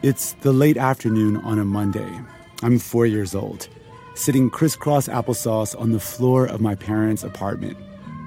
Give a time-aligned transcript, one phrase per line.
[0.00, 2.20] It's the late afternoon on a Monday.
[2.62, 3.66] I'm four years old,
[4.14, 7.76] sitting crisscross applesauce on the floor of my parents' apartment.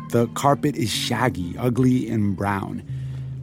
[0.10, 2.84] The carpet is shaggy, ugly, and brown.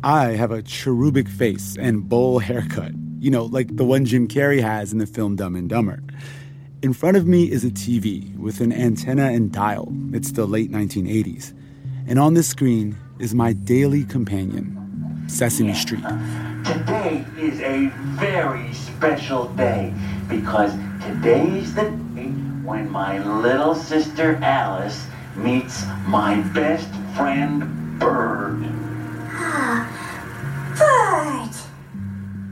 [0.05, 4.61] I have a cherubic face and bowl haircut, you know, like the one Jim Carrey
[4.61, 6.03] has in the film Dumb and Dumber.
[6.83, 9.91] In front of me is a TV with an antenna and dial.
[10.13, 11.55] It's the late 1980s.
[12.07, 16.05] And on the screen is my daily companion, Sesame Street.
[16.69, 17.87] Today is a
[18.21, 19.95] very special day
[20.29, 22.29] because today's the day
[22.63, 28.69] when my little sister Alice meets my best friend Bird.
[29.31, 29.89] Ah,
[30.77, 31.57] Bird!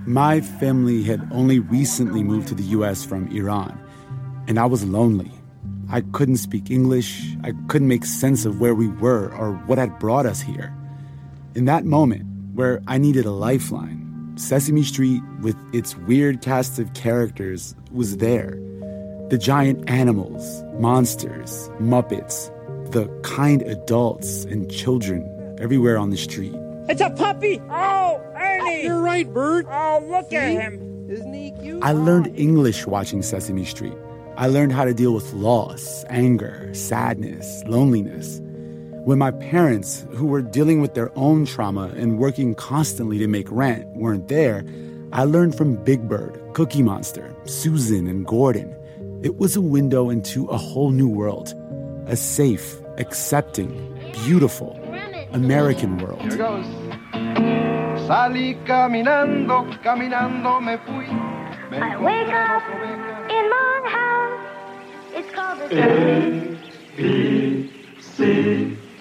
[0.09, 3.79] My family had only recently moved to the US from Iran,
[4.49, 5.31] and I was lonely.
[5.91, 9.99] I couldn't speak English, I couldn't make sense of where we were or what had
[9.99, 10.75] brought us here.
[11.55, 14.06] In that moment, where I needed a lifeline,
[14.37, 18.59] Sesame Street, with its weird cast of characters, was there.
[19.31, 22.51] The giant animals, monsters, Muppets,
[22.93, 26.55] the kind adults and children everywhere on the street.
[26.89, 27.63] It's a puppy!
[27.71, 28.61] Oh, Ernie!
[28.63, 29.67] Ah, you're right, Bert.
[29.71, 31.09] Oh, look at him!
[31.09, 31.83] Isn't he cute?
[31.83, 33.97] I learned English watching Sesame Street.
[34.37, 38.43] I learned how to deal with loss, anger, sadness, loneliness.
[39.07, 43.47] When my parents, who were dealing with their own trauma and working constantly to make
[43.53, 44.65] rent, weren't there,
[45.13, 48.75] I learned from Big Bird, Cookie Monster, Susan, and Gordon.
[49.23, 51.55] It was a window into a whole new world.
[52.09, 53.71] A safe, accepting,
[54.25, 54.77] beautiful
[55.31, 56.23] American world.
[56.23, 56.67] Here goes.
[58.09, 61.07] Salí caminando, caminando me fui.
[61.71, 64.43] Me I wake up dos in my house.
[65.15, 65.69] It's called a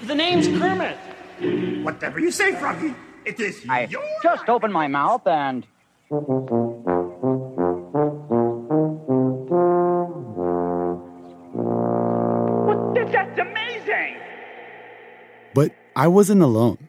[0.06, 0.98] The name's Kermit.
[1.84, 2.94] Whatever you say, Froggy,
[3.26, 5.66] it is I your just opened my mouth and.
[13.12, 14.18] That's amazing!
[15.56, 16.88] But I wasn't alone.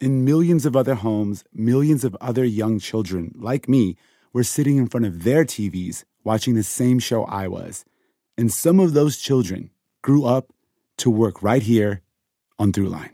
[0.00, 3.96] In millions of other homes, millions of other young children, like me,
[4.32, 7.84] were sitting in front of their TVs watching the same show I was.
[8.36, 9.70] And some of those children
[10.02, 10.52] grew up
[10.96, 12.02] to work right here
[12.58, 13.10] on Throughline.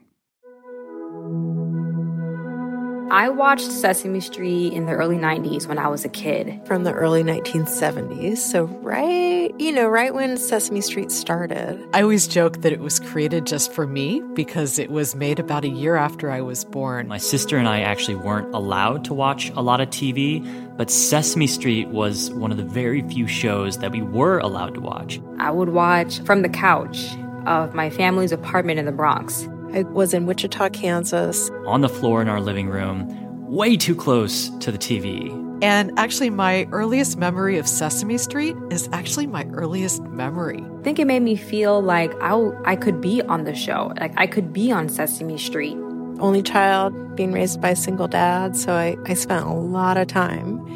[3.10, 6.60] I watched Sesame Street in the early 90s when I was a kid.
[6.66, 8.38] from the early 1970s.
[8.38, 11.78] So, right, you know, right when Sesame Street started.
[11.93, 15.65] I always joke that it was created just for me because it was made about
[15.65, 17.06] a year after I was born.
[17.06, 20.43] My sister and I actually weren't allowed to watch a lot of TV,
[20.77, 24.81] but Sesame Street was one of the very few shows that we were allowed to
[24.81, 25.21] watch.
[25.38, 27.15] I would watch from the couch
[27.47, 29.49] of my family's apartment in the Bronx.
[29.72, 31.50] I was in Wichita, Kansas.
[31.66, 33.06] On the floor in our living room,
[33.49, 35.41] way too close to the TV.
[35.62, 40.60] And actually, my earliest memory of Sesame Street is actually my earliest memory.
[40.60, 43.93] I think it made me feel like I, w- I could be on the show.
[43.99, 45.77] Like I could be on Sesame Street.
[46.21, 48.56] Only child, being raised by a single dad.
[48.56, 50.66] So, I, I spent a lot of time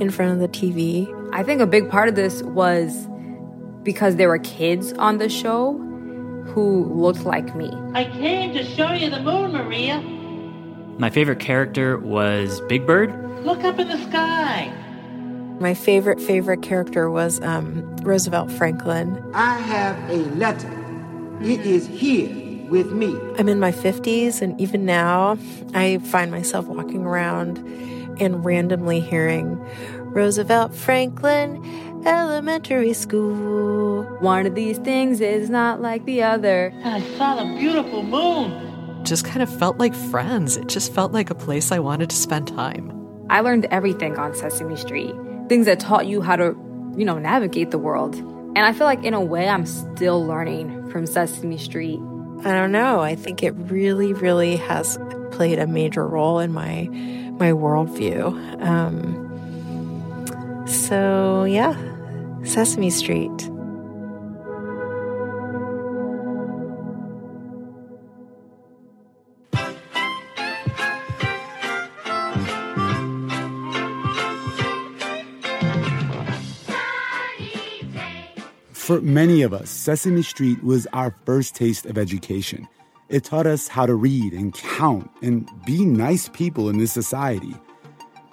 [0.00, 1.08] in front of the TV.
[1.32, 3.08] I think a big part of this was
[3.82, 5.72] because there were kids on the show
[6.46, 7.70] who looked like me.
[7.94, 10.00] I came to show you the moon, Maria.
[10.98, 13.12] My favorite character was Big Bird.
[13.44, 14.72] Look up in the sky.
[15.60, 19.22] My favorite, favorite character was um, Roosevelt Franklin.
[19.34, 20.70] I have a letter.
[21.40, 23.16] It is here with me.
[23.38, 25.38] I'm in my 50s, and even now,
[25.74, 27.58] I find myself walking around
[28.20, 29.58] and randomly hearing
[30.00, 31.62] Roosevelt Franklin
[32.06, 34.04] Elementary School.
[34.20, 36.72] One of these things is not like the other.
[36.82, 39.04] And I saw the beautiful moon.
[39.04, 40.56] Just kind of felt like friends.
[40.56, 42.90] It just felt like a place I wanted to spend time.
[43.30, 45.14] I learned everything on Sesame Street.
[45.48, 46.56] Things that taught you how to,
[46.96, 48.14] you know, navigate the world.
[48.16, 51.98] And I feel like in a way I'm still learning from Sesame Street.
[52.44, 53.00] I don't know.
[53.00, 54.98] I think it really, really has
[55.32, 56.88] played a major role in my
[57.38, 58.62] my worldview.
[58.62, 59.24] Um,
[60.66, 61.74] so yeah,
[62.44, 63.50] Sesame Street.
[78.72, 82.68] For many of us, Sesame Street was our first taste of education.
[83.08, 87.54] It taught us how to read and count and be nice people in this society.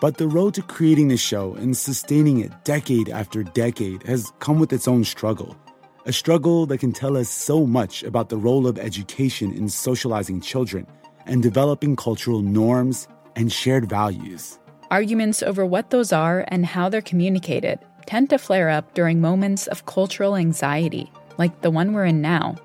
[0.02, 4.60] But the road to creating the show and sustaining it decade after decade has come
[4.60, 5.56] with its own struggle.
[6.08, 10.42] A struggle that can tell us so much about the role of education in socializing
[10.42, 10.88] children
[11.28, 14.58] and developing cultural norms and shared values.
[14.90, 17.78] Arguments over what those are and how they're communicated
[18.08, 22.56] tend to flare up during moments of cultural anxiety, like the one we're in now.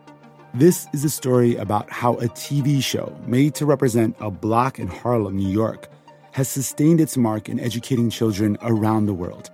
[0.54, 4.88] This is a story about how a TV show made to represent a block in
[4.88, 5.90] Harlem, New York,
[6.36, 9.48] has sustained its mark in educating children around the world.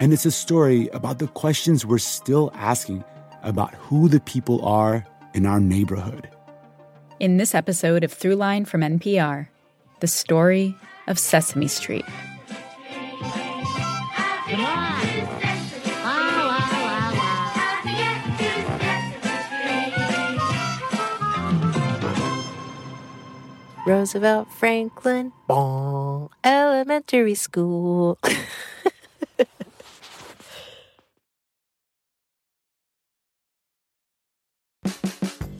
[0.00, 3.04] And it's a story about the questions we're still asking
[3.44, 6.28] about who the people are in our neighborhood.
[7.20, 9.46] In this episode of Throughline from NPR,
[10.00, 10.74] the story
[11.06, 12.04] of Sesame Street.
[23.86, 25.32] Roosevelt Franklin,
[26.42, 28.18] elementary school.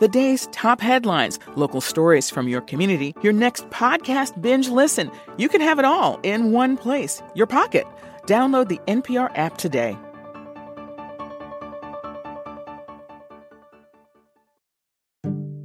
[0.00, 5.10] The day's top headlines, local stories from your community, your next podcast binge listen.
[5.36, 7.86] You can have it all in one place, your pocket.
[8.22, 9.96] Download the NPR app today.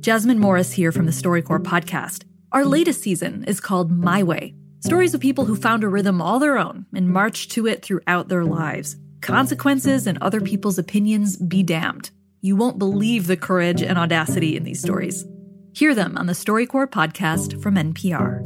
[0.02, 2.26] Jasmine Morris here from the StoryCorps podcast.
[2.52, 6.38] Our latest season is called My Way stories of people who found a rhythm all
[6.38, 8.98] their own and marched to it throughout their lives.
[9.22, 12.12] Consequences and other people's opinions be damned.
[12.46, 15.26] You won't believe the courage and audacity in these stories.
[15.74, 18.46] Hear them on the StoryCorps podcast from NPR.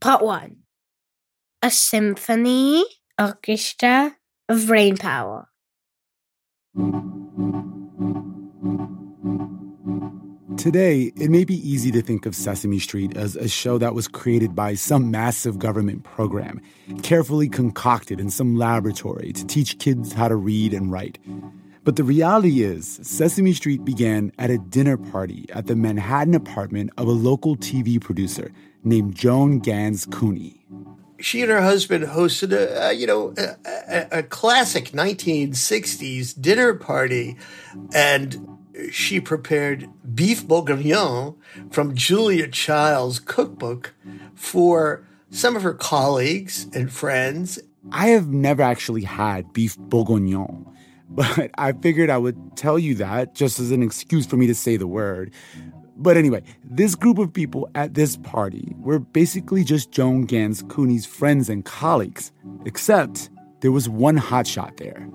[0.00, 0.56] Part 1
[1.62, 2.86] A Symphony
[3.20, 4.16] Orchestra
[4.48, 5.50] of Brain Power.
[10.58, 14.08] Today, it may be easy to think of Sesame Street as a show that was
[14.08, 16.60] created by some massive government program,
[17.04, 21.18] carefully concocted in some laboratory to teach kids how to read and write.
[21.84, 26.90] But the reality is, Sesame Street began at a dinner party at the Manhattan apartment
[26.98, 28.50] of a local TV producer
[28.82, 30.64] named Joan Gans Cooney.
[31.20, 37.36] She and her husband hosted a, you know, a, a, a classic 1960s dinner party,
[37.94, 38.57] and
[38.90, 41.36] she prepared beef bourguignon
[41.70, 43.94] from Julia Child's cookbook
[44.34, 47.58] for some of her colleagues and friends.
[47.92, 50.66] I have never actually had beef bourguignon,
[51.10, 54.54] but I figured I would tell you that just as an excuse for me to
[54.54, 55.32] say the word.
[55.96, 61.04] But anyway, this group of people at this party were basically just Joan Gans Cooney's
[61.04, 62.30] friends and colleagues,
[62.64, 65.08] except there was one hotshot there.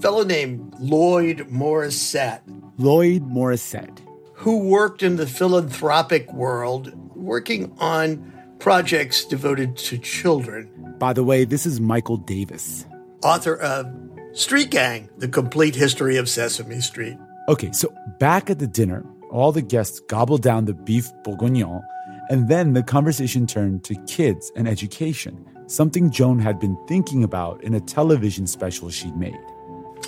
[0.00, 2.40] Fellow named Lloyd Morrisett.
[2.76, 3.98] Lloyd Morrisett.
[4.34, 10.68] Who worked in the philanthropic world, working on projects devoted to children.
[10.98, 12.84] By the way, this is Michael Davis,
[13.22, 13.86] author of
[14.32, 17.16] Street Gang The Complete History of Sesame Street.
[17.48, 21.80] Okay, so back at the dinner, all the guests gobbled down the beef bourguignon,
[22.28, 27.62] and then the conversation turned to kids and education, something Joan had been thinking about
[27.64, 29.38] in a television special she'd made.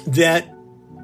[0.07, 0.55] That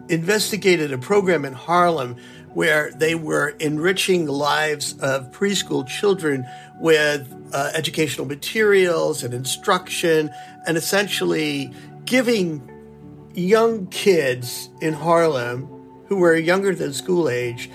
[0.09, 2.17] investigated a program in Harlem
[2.53, 6.47] where they were enriching lives of preschool children
[6.79, 10.31] with uh, educational materials and instruction,
[10.67, 11.73] and essentially
[12.05, 12.71] giving
[13.35, 15.69] young kids in Harlem
[16.07, 17.71] who were younger than school age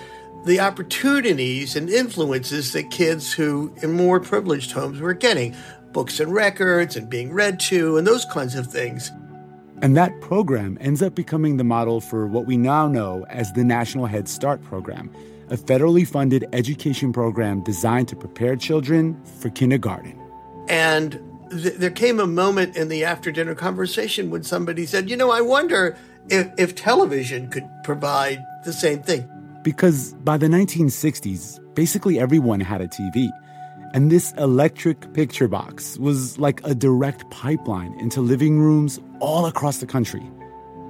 [0.45, 5.55] the opportunities and influences that kids who in more privileged homes were getting
[5.91, 9.11] books and records and being read to and those kinds of things.
[9.81, 13.63] And that program ends up becoming the model for what we now know as the
[13.63, 15.09] National Head Start program,
[15.49, 20.19] a federally funded education program designed to prepare children for kindergarten.
[20.67, 21.19] And
[21.49, 25.31] th- there came a moment in the after dinner conversation when somebody said, You know,
[25.31, 25.97] I wonder
[26.29, 29.29] if, if television could provide the same thing.
[29.63, 33.31] Because by the 1960s, basically everyone had a TV.
[33.91, 39.79] And this electric picture box was like a direct pipeline into living rooms all across
[39.79, 40.21] the country.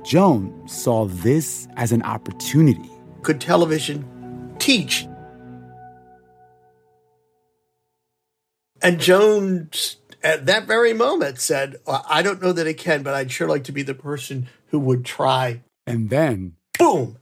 [0.04, 2.90] Joan saw this as an opportunity.
[3.22, 5.08] Could television teach?
[8.82, 9.70] And Joan,
[10.22, 13.64] at that very moment, said, I don't know that it can, but I'd sure like
[13.66, 15.62] to be the person who would try.
[15.88, 17.18] And then, boom!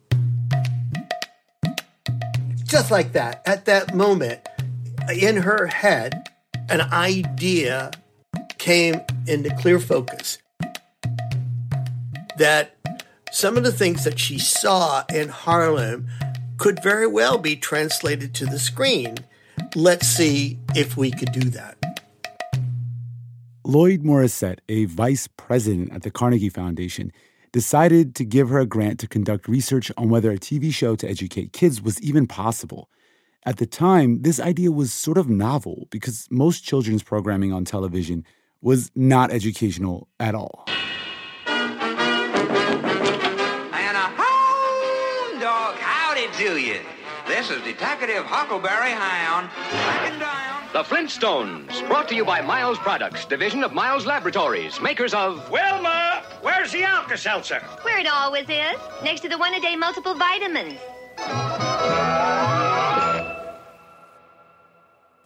[2.63, 4.47] Just like that, at that moment,
[5.09, 6.29] in her head,
[6.69, 7.91] an idea
[8.57, 10.39] came into clear focus
[12.37, 12.75] that
[13.31, 16.07] some of the things that she saw in Harlem
[16.57, 19.15] could very well be translated to the screen.
[19.75, 21.77] Let's see if we could do that.
[23.63, 27.11] Lloyd Morrisett, a vice president at the Carnegie Foundation,
[27.51, 31.09] decided to give her a grant to conduct research on whether a TV show to
[31.09, 32.89] educate kids was even possible.
[33.45, 38.25] At the time, this idea was sort of novel because most children's programming on television
[38.61, 40.65] was not educational at all.
[41.47, 41.65] And
[43.95, 46.79] a hound dog, howdy to you.
[47.27, 49.49] This is Detective Huckleberry Hound.
[49.69, 50.63] Tracking down.
[50.73, 55.49] The Flintstones, brought to you by Miles Products, division of Miles Laboratories, makers of.
[55.49, 57.59] Wilma, where's the Alka Seltzer?
[57.83, 60.79] Where it always is, next to the one a day multiple vitamins.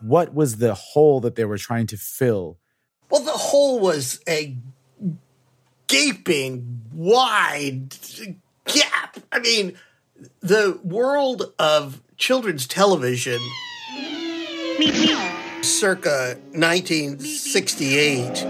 [0.01, 2.57] What was the hole that they were trying to fill?
[3.09, 4.57] Well, the hole was a
[5.87, 7.95] gaping, wide
[8.65, 9.17] gap.
[9.31, 9.77] I mean,
[10.39, 13.39] the world of children's television
[15.61, 18.45] circa 1968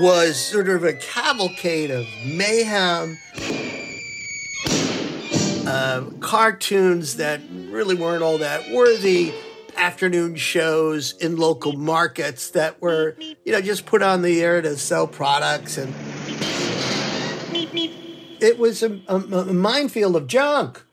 [0.00, 3.16] was sort of a cavalcade of mayhem,
[5.66, 9.32] uh, cartoons that really weren't all that worthy,
[9.76, 14.76] afternoon shows in local markets that were, you know, just put on the air to
[14.76, 15.94] sell products and
[18.40, 20.84] it was a, a, a minefield of junk.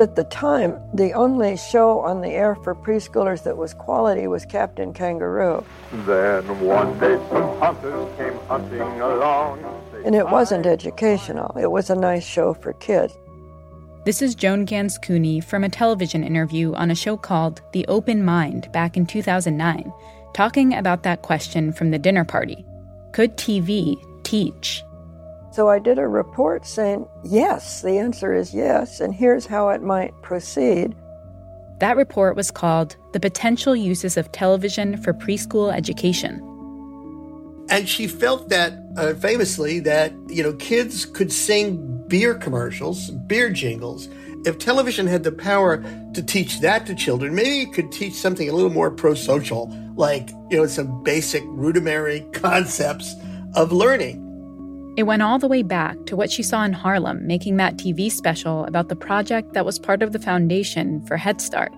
[0.00, 4.46] At the time, the only show on the air for preschoolers that was quality was
[4.46, 5.62] Captain Kangaroo.
[6.06, 9.62] Then one day some hunters came hunting along.
[10.06, 13.12] And it wasn't educational, it was a nice show for kids.
[14.02, 18.24] This is Joan Gans Cooney from a television interview on a show called The Open
[18.24, 19.92] Mind back in 2009,
[20.32, 22.64] talking about that question from the dinner party
[23.12, 24.82] Could TV teach?
[25.52, 29.82] So I did a report saying, yes, the answer is yes, and here's how it
[29.82, 30.96] might proceed.
[31.80, 36.40] That report was called The Potential Uses of Television for Preschool Education.
[37.68, 43.50] And she felt that uh, famously that, you know, kids could sing beer commercials, beer
[43.50, 44.08] jingles.
[44.44, 45.82] If television had the power
[46.14, 49.70] to teach that to children, maybe it could teach something a little more pro social,
[49.96, 53.14] like, you know, some basic rudimentary concepts
[53.54, 54.26] of learning.
[54.96, 58.10] It went all the way back to what she saw in Harlem making that TV
[58.10, 61.72] special about the project that was part of the foundation for Head Start.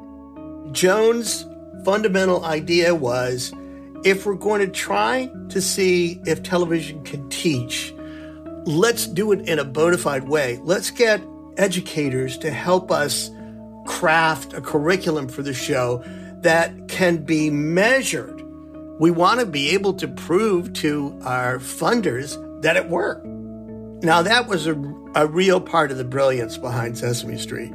[0.72, 1.44] Joan's
[1.84, 3.52] fundamental idea was
[4.04, 7.94] if we're going to try to see if television can teach,
[8.64, 10.60] let's do it in a bona fide way.
[10.62, 11.22] Let's get
[11.56, 13.30] educators to help us
[13.86, 16.02] craft a curriculum for the show
[16.40, 18.42] that can be measured.
[18.98, 23.26] We want to be able to prove to our funders that it worked.
[23.26, 24.74] Now, that was a,
[25.14, 27.72] a real part of the brilliance behind Sesame Street.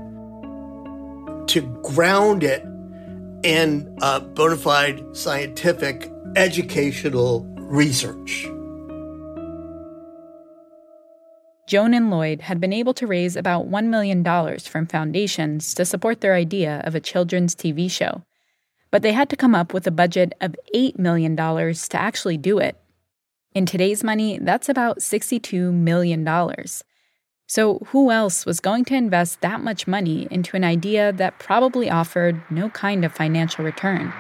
[1.48, 2.66] To ground it
[3.44, 8.48] in a bona fide scientific educational research.
[11.68, 14.24] Joan and Lloyd had been able to raise about $1 million
[14.60, 18.24] from foundations to support their idea of a children's TV show.
[18.90, 22.58] But they had to come up with a budget of $8 million to actually do
[22.58, 22.78] it.
[23.54, 26.26] In today's money, that's about $62 million.
[27.50, 31.90] So, who else was going to invest that much money into an idea that probably
[31.90, 34.14] offered no kind of financial return?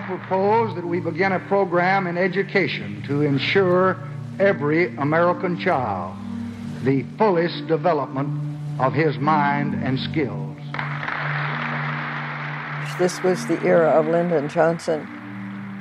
[0.00, 3.98] I propose that we begin a program in education to ensure
[4.38, 6.16] every American child
[6.82, 8.30] the fullest development
[8.80, 10.56] of his mind and skills.
[12.98, 15.06] This was the era of Lyndon Johnson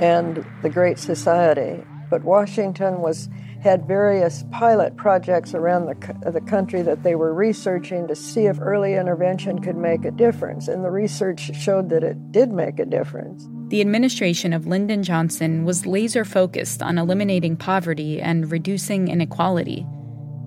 [0.02, 1.82] and the Great Society.
[2.10, 3.30] But Washington was
[3.62, 8.60] had various pilot projects around the, the country that they were researching to see if
[8.60, 10.68] early intervention could make a difference.
[10.68, 13.48] And the research showed that it did make a difference.
[13.68, 19.86] The administration of Lyndon Johnson was laser focused on eliminating poverty and reducing inequality.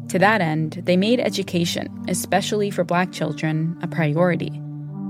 [0.09, 4.61] To that end, they made education, especially for black children, a priority.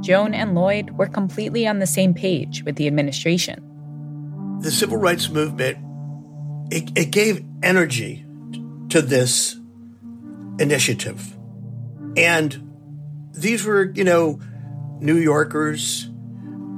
[0.01, 3.63] Joan and Lloyd were completely on the same page with the administration.
[4.61, 5.79] The civil rights movement
[6.71, 8.25] it, it gave energy
[8.91, 9.57] to this
[10.59, 11.37] initiative.
[12.17, 12.73] And
[13.33, 14.41] these were, you know,
[15.01, 16.09] New Yorkers,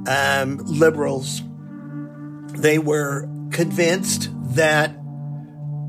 [0.07, 1.41] um, liberals.
[2.53, 4.95] They were convinced that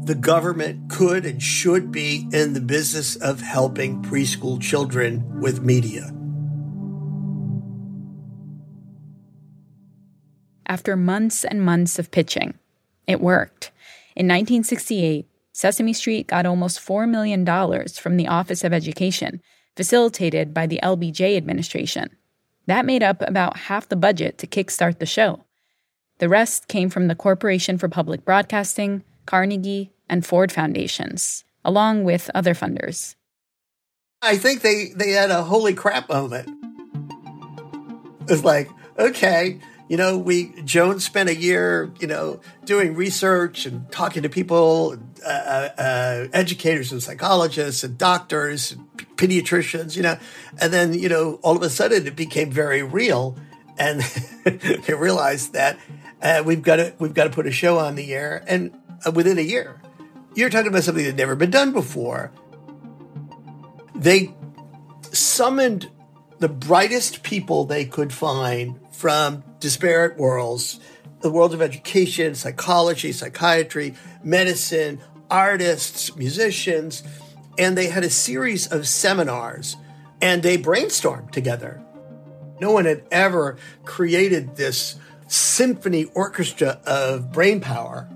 [0.04, 6.12] the government could and should be in the business of helping preschool children with media.
[10.68, 12.54] After months and months of pitching,
[13.06, 13.70] it worked.
[14.16, 17.44] In 1968, Sesame Street got almost $4 million
[17.90, 19.42] from the Office of Education,
[19.76, 22.16] facilitated by the LBJ administration.
[22.64, 25.44] That made up about half the budget to kickstart the show.
[26.18, 32.30] The rest came from the Corporation for Public Broadcasting, Carnegie, and Ford Foundations, along with
[32.34, 33.16] other funders.
[34.22, 36.48] I think they, they had a holy crap moment.
[38.28, 43.90] It's like, okay, you know, we Joan spent a year, you know, doing research and
[43.92, 45.28] talking to people, uh,
[45.78, 50.18] uh, educators and psychologists and doctors, and pediatricians, you know,
[50.60, 53.36] and then you know, all of a sudden it became very real,
[53.78, 54.00] and
[54.44, 55.78] they realized that
[56.20, 58.76] uh, we've got to we've got to put a show on the air, and
[59.06, 59.80] uh, within a year,
[60.34, 62.32] you're talking about something that never been done before.
[63.94, 64.34] They
[65.12, 65.90] summoned
[66.38, 70.80] the brightest people they could find from disparate worlds
[71.20, 77.02] the world of education, psychology, psychiatry, medicine, artists, musicians,
[77.58, 79.76] and they had a series of seminars
[80.20, 81.82] and they brainstormed together.
[82.60, 84.96] No one had ever created this
[85.28, 88.08] symphony orchestra of brain power.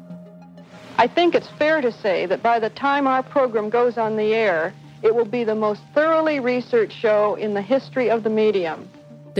[0.97, 4.35] I think it's fair to say that by the time our program goes on the
[4.35, 8.89] air, it will be the most thoroughly researched show in the history of the medium.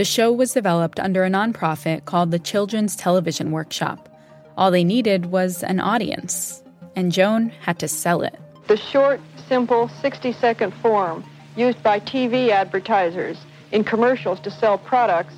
[0.01, 4.09] The show was developed under a nonprofit called the Children's Television Workshop.
[4.57, 6.63] All they needed was an audience,
[6.95, 8.35] and Joan had to sell it.
[8.65, 11.23] The short, simple 60 second form
[11.55, 13.37] used by TV advertisers
[13.71, 15.35] in commercials to sell products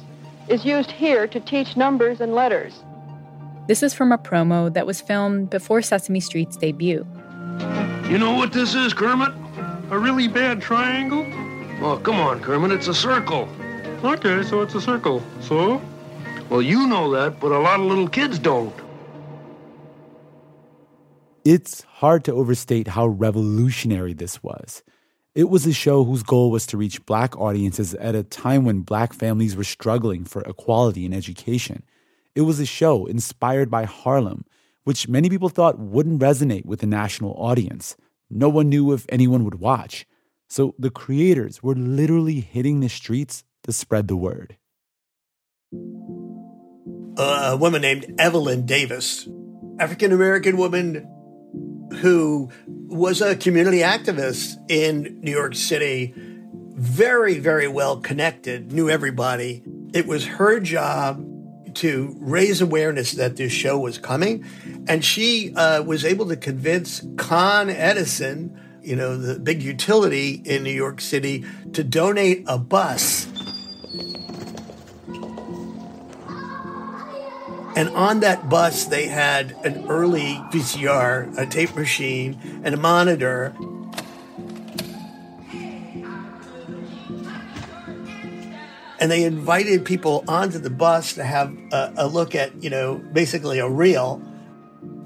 [0.48, 2.86] is used here to teach numbers and letters.
[3.68, 7.06] This is from a promo that was filmed before Sesame Street's debut.
[8.08, 9.34] You know what this is, Kermit?
[9.92, 11.26] A really bad triangle?
[11.82, 13.50] Oh, come on, Kermit, it's a circle.
[14.04, 15.24] Okay, so it's a circle.
[15.40, 15.82] So?
[16.50, 18.76] Well, you know that, but a lot of little kids don't.
[21.46, 24.84] It's hard to overstate how revolutionary this was.
[25.36, 28.82] It was a show whose goal was to reach black audiences at a time when
[28.82, 31.84] black families were struggling for equality in education.
[32.36, 34.44] It was a show inspired by Harlem,
[34.84, 37.96] which many people thought wouldn't resonate with the national audience.
[38.30, 40.06] No one knew if anyone would watch.
[40.50, 44.58] So the creators were literally hitting the streets to spread the word.
[47.18, 49.28] A woman named Evelyn Davis,
[49.80, 51.08] African American woman
[52.02, 52.50] who
[52.88, 59.64] was a community activist in New York City, very, very well connected, knew everybody.
[59.94, 61.24] It was her job
[61.76, 64.46] to raise awareness that this show was coming.
[64.88, 70.64] And she uh, was able to convince Con Edison, you know, the big utility in
[70.64, 73.28] New York City, to donate a bus
[77.76, 83.56] And on that bus, they had an early VCR, a tape machine, and a monitor.
[89.00, 92.96] And they invited people onto the bus to have a, a look at, you know,
[93.12, 94.22] basically a reel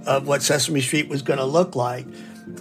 [0.06, 2.06] of what Sesame Street was going to look like.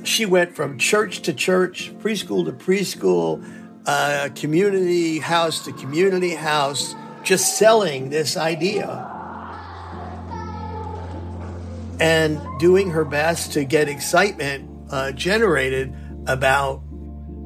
[0.05, 3.45] She went from church to church, preschool to preschool,
[3.87, 9.16] uh, community house to community house, just selling this idea
[12.01, 15.95] and doing her best to get excitement uh, generated
[16.27, 16.83] about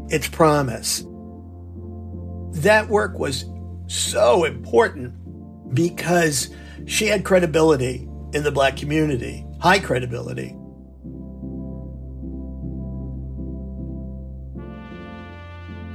[0.09, 1.05] its promise.
[2.63, 3.45] That work was
[3.87, 6.51] so important because
[6.87, 10.57] she had credibility in the black community, high credibility.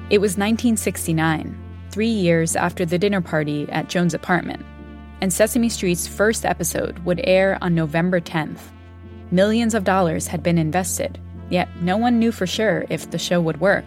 [0.10, 4.63] It was 1969, three years after the dinner party at Joan's apartment
[5.21, 8.60] and Sesame Street's first episode would air on November 10th.
[9.32, 13.41] Millions of dollars had been invested, yet no one knew for sure if the show
[13.41, 13.86] would work.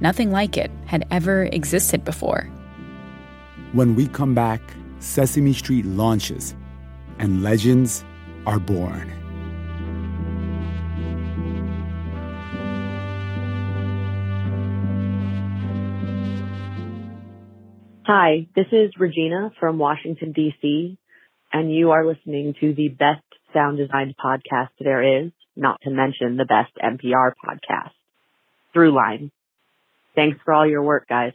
[0.00, 2.48] Nothing like it had ever existed before.
[3.72, 4.60] When we come back,
[4.98, 6.54] Sesame Street launches,
[7.18, 8.04] and legends
[8.46, 9.19] are born.
[18.12, 20.98] Hi, this is Regina from Washington, D.C.,
[21.52, 23.22] and you are listening to the best
[23.54, 27.92] sound design podcast there is, not to mention the best NPR podcast,
[28.74, 29.30] Throughline.
[30.16, 31.34] Thanks for all your work, guys.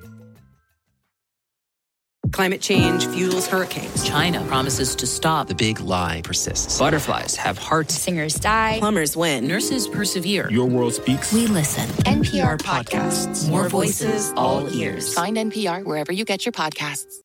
[2.31, 4.07] Climate change fuels hurricanes.
[4.07, 5.47] China promises to stop.
[5.47, 6.79] The big lie persists.
[6.79, 7.93] Butterflies have hearts.
[7.93, 8.77] Singers die.
[8.79, 9.47] Plumbers win.
[9.47, 10.49] Nurses persevere.
[10.49, 11.33] Your world speaks.
[11.33, 11.87] We listen.
[12.05, 13.49] NPR podcasts.
[13.49, 15.13] More voices, all ears.
[15.13, 17.15] Find NPR wherever you get your podcasts.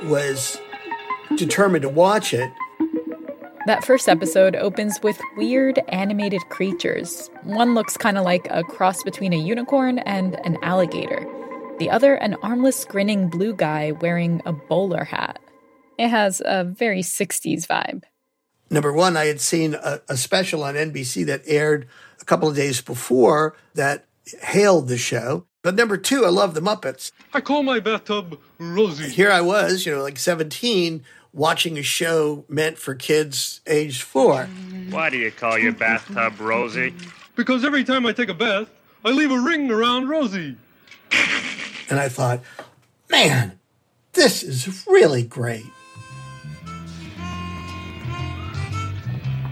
[0.05, 0.59] was
[1.37, 2.51] determined to watch it.
[3.68, 7.28] That first episode opens with weird animated creatures.
[7.42, 11.26] One looks kind of like a cross between a unicorn and an alligator.
[11.78, 15.38] The other, an armless, grinning blue guy wearing a bowler hat.
[15.98, 18.04] It has a very 60s vibe.
[18.70, 21.87] Number one, I had seen a, a special on NBC that aired
[22.22, 24.07] a couple of days before that
[24.44, 25.44] hailed the show.
[25.61, 27.12] But number two, I love the Muppets.
[27.35, 29.11] I call my bathtub Rosie.
[29.11, 34.46] Here I was, you know, like 17, watching a show meant for kids aged four.
[34.90, 36.94] Why do you call your bathtub Rosie?
[37.36, 38.68] Because every time I take a bath,
[39.04, 40.56] I leave a ring around Rosie.
[41.90, 42.40] And I thought,
[43.10, 43.58] man,
[44.12, 45.66] this is really great.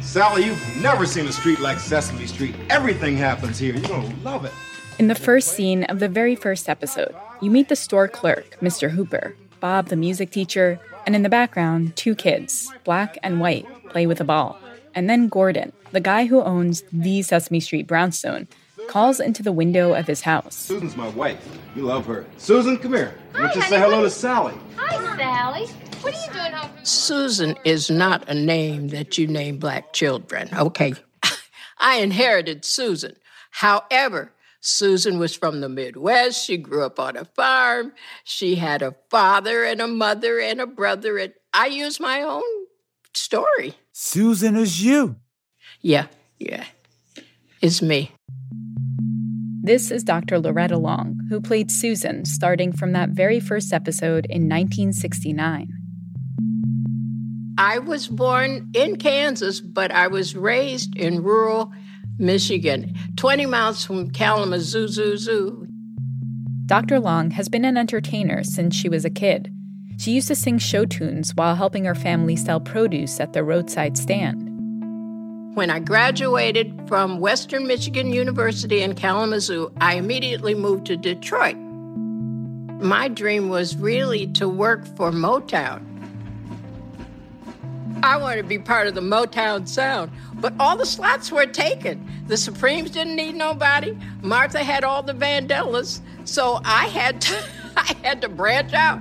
[0.00, 2.54] Sally, you've never seen a street like Sesame Street.
[2.70, 3.74] Everything happens here.
[3.74, 4.52] You're gonna love it.
[4.98, 8.90] In the first scene of the very first episode, you meet the store clerk, Mr.
[8.90, 9.36] Hooper,
[9.66, 14.20] Bob, the music teacher, and in the background, two kids, black and white, play with
[14.20, 14.56] a ball.
[14.94, 18.46] And then Gordon, the guy who owns the Sesame Street brownstone,
[18.86, 20.54] calls into the window of his house.
[20.54, 21.44] Susan's my wife.
[21.74, 22.26] You love her.
[22.36, 23.12] Susan, come here.
[23.32, 24.54] Why don't you say hello to Sally?
[24.76, 25.66] Hi, Sally.
[26.00, 26.70] What are you doing home?
[26.84, 30.94] Susan is not a name that you name black children, okay?
[31.78, 33.16] I inherited Susan.
[33.50, 34.30] However,
[34.66, 36.44] Susan was from the Midwest.
[36.44, 37.92] She grew up on a farm.
[38.24, 42.42] She had a father and a mother and a brother, and I use my own
[43.14, 43.74] story.
[43.92, 45.16] Susan is you.
[45.82, 46.08] Yeah,
[46.40, 46.64] yeah.
[47.62, 48.10] It's me.
[49.62, 50.40] This is Dr.
[50.40, 55.68] Loretta Long, who played Susan starting from that very first episode in 1969.
[57.56, 61.72] I was born in Kansas, but I was raised in rural
[62.18, 65.66] Michigan, 20 miles from Kalamazoo, zoo, zoo.
[66.64, 66.98] Dr.
[66.98, 69.52] Long has been an entertainer since she was a kid.
[69.98, 73.98] She used to sing show tunes while helping her family sell produce at the roadside
[73.98, 74.42] stand.
[75.54, 81.56] When I graduated from Western Michigan University in Kalamazoo, I immediately moved to Detroit.
[81.56, 85.95] My dream was really to work for Motown.
[88.02, 92.06] I wanted to be part of the Motown sound, but all the slots were taken.
[92.26, 93.96] The Supremes didn't need nobody.
[94.22, 97.44] Martha had all the Vandellas, so I had to
[97.76, 99.00] I had to branch out.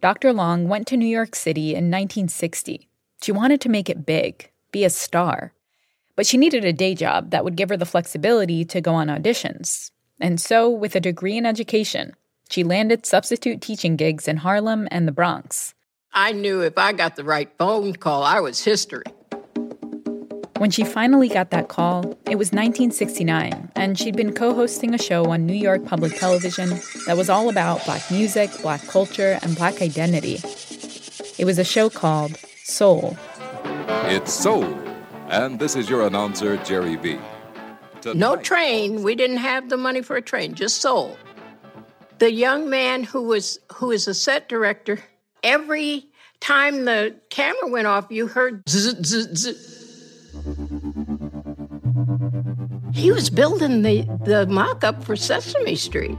[0.00, 0.32] Dr.
[0.32, 2.88] Long went to New York City in 1960.
[3.20, 5.52] She wanted to make it big, be a star.
[6.16, 9.08] But she needed a day job that would give her the flexibility to go on
[9.08, 9.90] auditions.
[10.18, 12.14] And so, with a degree in education,
[12.50, 15.74] she landed substitute teaching gigs in Harlem and the Bronx.
[16.12, 19.04] I knew if I got the right phone call, I was history.
[20.58, 24.98] When she finally got that call, it was 1969, and she'd been co hosting a
[24.98, 26.70] show on New York Public Television
[27.06, 30.40] that was all about Black music, Black culture, and Black identity.
[31.36, 33.18] It was a show called Soul.
[34.06, 34.64] It's Soul,
[35.30, 37.18] and this is your announcer, Jerry B.
[38.00, 38.16] Tonight.
[38.16, 39.02] No train.
[39.02, 41.16] We didn't have the money for a train, just Soul.
[42.18, 44.98] The young man who was who is a set director,
[45.42, 46.06] every
[46.40, 49.76] time the camera went off, you heard zzz, zzz, zzz.
[52.94, 56.16] He was building the, the mock up for Sesame Street.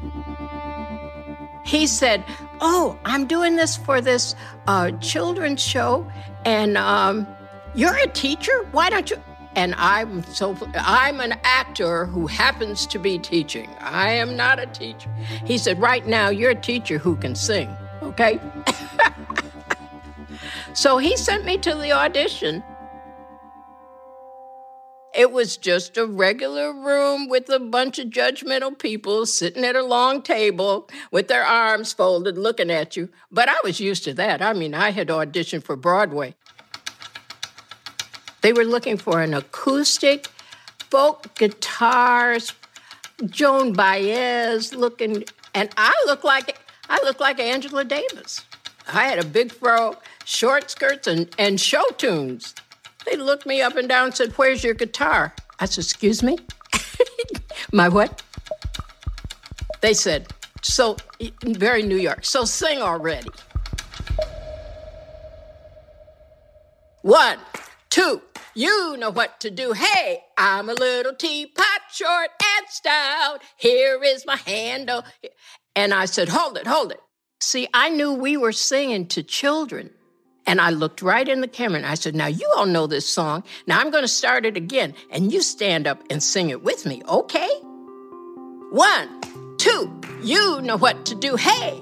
[1.65, 2.24] He said,
[2.62, 4.36] Oh, I'm doing this for this
[4.67, 6.10] uh, children's show,
[6.46, 7.28] and um,
[7.78, 8.68] you're a teacher?
[8.72, 9.18] Why don't you?
[9.56, 13.70] And I'm so I'm an actor who happens to be teaching.
[13.80, 15.10] I am not a teacher.
[15.46, 17.70] He said, Right now, you're a teacher who can sing,
[18.02, 18.40] okay?
[20.74, 22.63] so he sent me to the audition.
[25.16, 29.84] It was just a regular room with a bunch of judgmental people sitting at a
[29.84, 33.10] long table with their arms folded looking at you.
[33.32, 34.44] But I was used to that.
[34.44, 36.36] I mean, I had auditioned for Broadway.
[38.41, 40.28] They were looking for an acoustic,
[40.89, 42.54] folk guitars,
[43.26, 45.23] Joan Baez looking,
[45.54, 48.45] and I look like I look like Angela Davis.
[48.88, 52.56] I had a big fro, short skirts, and, and show tunes.
[53.06, 55.34] They looked me up and down and said, Where's your guitar?
[55.60, 56.38] I said, Excuse me?
[57.73, 58.21] My what?
[59.82, 60.28] They said,
[60.62, 60.97] So,
[61.43, 63.30] very New York, so sing already.
[67.02, 67.38] One,
[67.98, 68.22] two,
[68.54, 69.74] you know what to do.
[69.74, 73.42] Hey, I'm a little teapot, short and stout.
[73.58, 75.04] Here is my handle.
[75.76, 77.00] And I said, Hold it, hold it.
[77.40, 79.90] See, I knew we were singing to children.
[80.46, 83.12] And I looked right in the camera and I said, Now you all know this
[83.12, 83.44] song.
[83.66, 84.94] Now I'm going to start it again.
[85.10, 87.50] And you stand up and sing it with me, okay?
[88.70, 91.36] One, two, you know what to do.
[91.36, 91.82] Hey!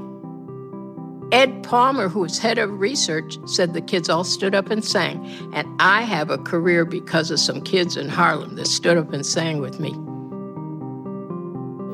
[1.32, 5.26] Ed Palmer, who was head of research, said the kids all stood up and sang.
[5.54, 9.26] And I have a career because of some kids in Harlem that stood up and
[9.26, 9.90] sang with me.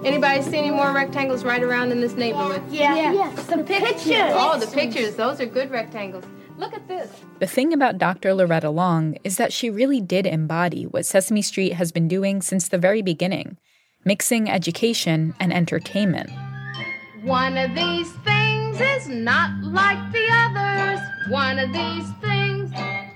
[0.06, 2.62] Anybody see any more rectangles right around in this neighborhood?
[2.70, 2.96] Yeah.
[2.96, 3.14] yeah.
[3.14, 4.04] Yes, the, the pictures.
[4.04, 4.34] pictures.
[4.34, 5.16] Oh, the pictures.
[5.16, 6.26] Those are good rectangles.
[6.58, 7.10] Look at this.
[7.40, 8.34] The thing about Dr.
[8.34, 12.68] Loretta Long is that she really did embody what Sesame Street has been doing since
[12.68, 13.58] the very beginning
[14.04, 16.32] mixing education and entertainment.
[17.22, 21.00] One of these things is not like the others.
[21.30, 22.72] One of these things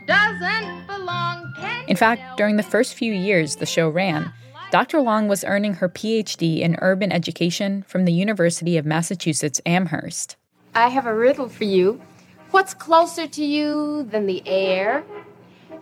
[0.07, 1.53] doesn't belong.
[1.57, 4.33] Can in fact, during the first few years the show ran,
[4.71, 4.99] Dr.
[4.99, 10.35] Long was earning her PhD in urban education from the University of Massachusetts Amherst.
[10.73, 12.01] I have a riddle for you.
[12.51, 15.03] What's closer to you than the air?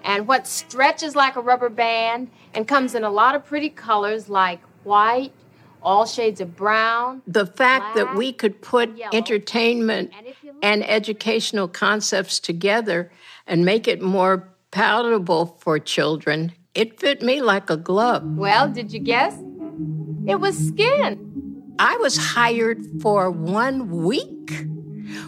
[0.03, 4.29] And what stretches like a rubber band and comes in a lot of pretty colors
[4.29, 5.31] like white,
[5.83, 7.21] all shades of brown.
[7.27, 9.11] The fact black, that we could put yellow.
[9.13, 13.11] entertainment and, and educational concepts together
[13.45, 18.23] and make it more palatable for children, it fit me like a glove.
[18.23, 19.37] Well, did you guess?
[20.25, 21.29] It was skin.
[21.79, 24.65] I was hired for one week.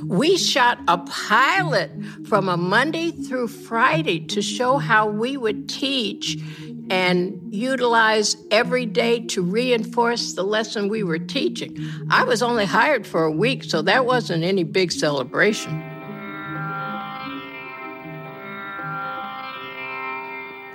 [0.05, 1.91] We shot a pilot
[2.27, 6.37] from a Monday through Friday to show how we would teach
[6.89, 11.77] and utilize every day to reinforce the lesson we were teaching.
[12.09, 15.81] I was only hired for a week, so that wasn't any big celebration.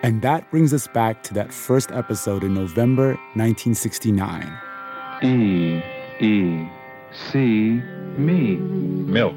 [0.02, 4.58] And that brings us back to that first episode in November 1969.
[5.22, 5.82] E,
[6.20, 6.68] E,
[7.12, 7.82] C,
[8.16, 8.56] me.
[8.56, 9.36] Milk.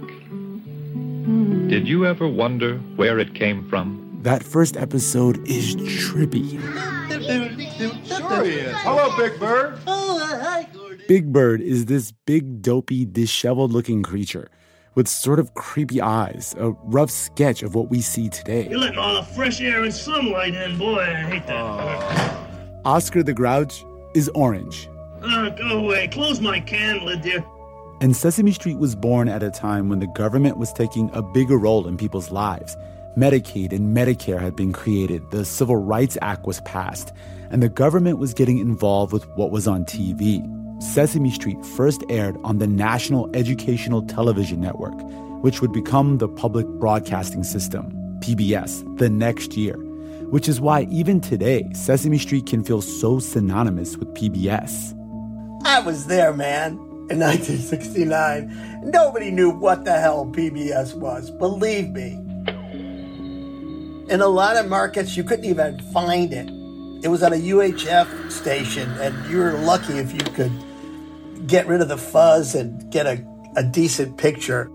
[1.68, 4.03] Did you ever wonder where it came from?
[4.24, 6.52] That first episode is trippy.
[8.08, 8.74] Sure he is.
[8.78, 9.78] Hello, Big Bird.
[11.10, 14.50] Big Bird is this big, dopey, disheveled looking creature
[14.96, 18.70] with sort of creepy eyes, a rough sketch of what we see today.
[18.70, 21.02] You're letting all the fresh air and sunlight in, boy.
[21.02, 22.80] I hate that.
[22.86, 23.84] Oscar the Grouch
[24.16, 24.88] is orange.
[25.22, 26.08] Uh, go away.
[26.08, 27.44] Close my can lid, dear.
[28.00, 31.58] And Sesame Street was born at a time when the government was taking a bigger
[31.58, 32.78] role in people's lives.
[33.18, 37.14] Medicaid and Medicare had been created, the Civil Rights Act was passed,
[37.52, 40.42] and the government was getting involved with what was on TV.
[40.82, 44.96] Sesame Street first aired on the National Educational Television Network,
[45.44, 49.76] which would become the Public Broadcasting System, PBS, the next year,
[50.32, 54.98] which is why even today, Sesame Street can feel so synonymous with PBS.
[55.66, 58.82] I was there, man in 1969.
[58.86, 62.18] Nobody knew what the hell PBS was, believe me.
[64.14, 66.48] In a lot of markets, you couldn't even find it.
[67.04, 70.52] It was on a UHF station, and you were lucky if you could
[71.48, 74.66] get rid of the fuzz and get a, a decent picture.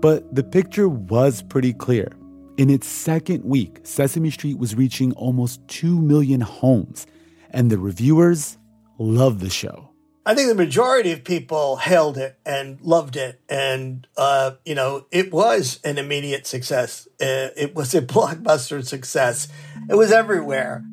[0.00, 2.10] But the picture was pretty clear.
[2.56, 7.06] In its second week, Sesame Street was reaching almost 2 million homes,
[7.50, 8.58] and the reviewers
[8.98, 9.91] loved the show.
[10.24, 13.40] I think the majority of people hailed it and loved it.
[13.48, 17.08] And, uh, you know, it was an immediate success.
[17.20, 19.48] Uh, it was a blockbuster success.
[19.88, 20.84] It was everywhere.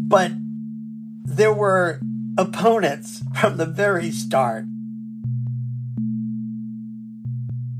[0.00, 0.32] But
[1.24, 2.00] there were
[2.38, 4.64] opponents from the very start.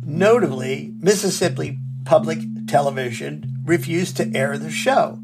[0.05, 5.21] Notably, Mississippi Public Television refused to air the show.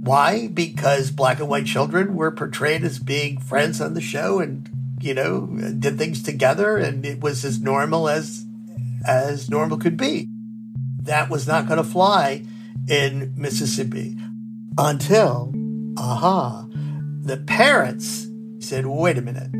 [0.00, 0.48] Why?
[0.48, 4.68] Because black and white children were portrayed as being friends on the show and,
[5.00, 5.46] you know,
[5.78, 8.46] did things together and it was as normal as
[9.06, 10.28] as normal could be.
[11.02, 12.44] That was not going to fly
[12.88, 14.16] in Mississippi
[14.76, 15.54] until,
[15.96, 16.66] aha,
[17.22, 18.26] the parents
[18.58, 19.50] said, wait a minute,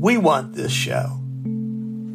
[0.00, 1.21] we want this show.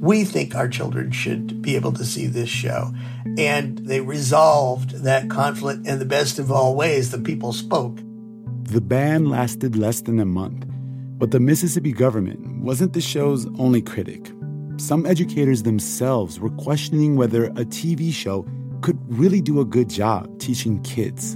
[0.08, 2.94] We think our children should be able to see this show.
[3.38, 7.12] And they resolved that conflict in the best of all ways.
[7.12, 7.98] The people spoke.
[8.64, 10.66] The ban lasted less than a month,
[11.20, 14.32] but the Mississippi government wasn't the show's only critic.
[14.78, 18.48] Some educators themselves were questioning whether a TV show
[18.80, 21.36] could really do a good job teaching kids.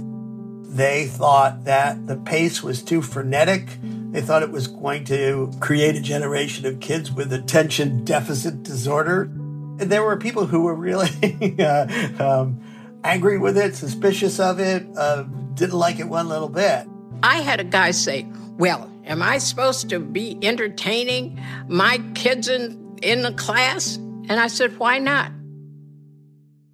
[0.74, 3.68] They thought that the pace was too frenetic.
[4.12, 9.22] They thought it was going to create a generation of kids with attention deficit disorder.
[9.22, 11.86] And there were people who were really uh,
[12.22, 12.60] um,
[13.02, 15.22] angry with it, suspicious of it, uh,
[15.54, 16.86] didn't like it one little bit.
[17.22, 18.26] I had a guy say,
[18.58, 23.96] Well, am I supposed to be entertaining my kids in, in the class?
[23.96, 25.32] And I said, Why not?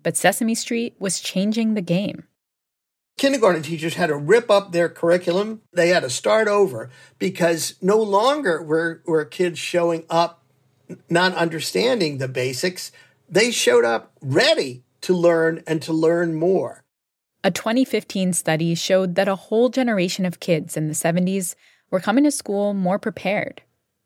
[0.02, 2.27] But Sesame Street was changing the game
[3.18, 5.60] kindergarten teachers had to rip up their curriculum.
[5.72, 10.44] They had to start over because no longer were, were kids showing up
[11.10, 12.92] not understanding the basics.
[13.28, 16.82] They showed up ready to learn and to learn more.
[17.44, 21.54] A 2015 study showed that a whole generation of kids in the 70s
[21.90, 23.62] were coming to school more prepared.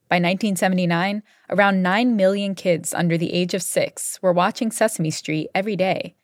[0.08, 5.48] By 1979, around 9 million kids under the age of six were watching Sesame Street
[5.54, 6.14] every day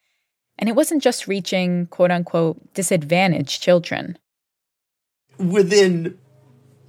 [0.59, 4.19] and it wasn't just reaching quote unquote disadvantaged children.
[5.39, 6.19] Within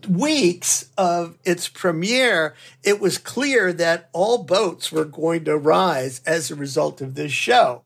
[0.08, 6.50] weeks of its premiere, it was clear that all boats were going to rise as
[6.50, 7.84] a result of this show.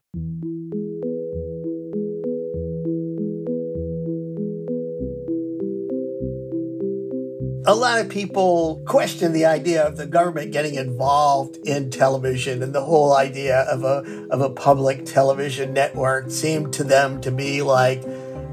[7.66, 12.74] A lot of people question the idea of the government getting involved in television and
[12.74, 17.62] the whole idea of a of a public television network seemed to them to be
[17.62, 18.04] like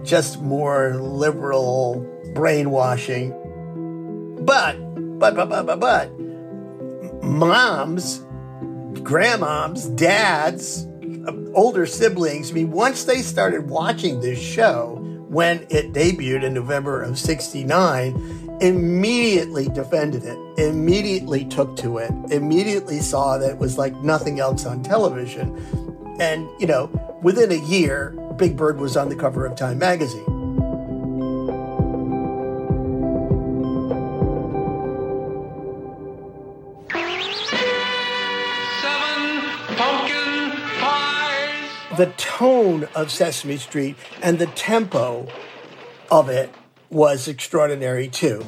[0.05, 3.31] just more liberal brainwashing.
[4.43, 4.77] But
[5.19, 6.21] but but but but, but
[7.25, 8.21] moms,
[9.03, 10.87] grandmoms, dads,
[11.55, 17.03] older siblings, I mean once they started watching this show when it debuted in November
[17.03, 23.95] of 69, immediately defended it, immediately took to it, immediately saw that it was like
[23.97, 25.57] nothing else on television.
[26.21, 26.91] And, you know,
[27.23, 30.41] within a year, Big Bird was on the cover of Time magazine.
[41.97, 45.29] the tone of Sesame Street and the tempo
[46.11, 46.51] of it
[46.91, 48.45] was extraordinary too.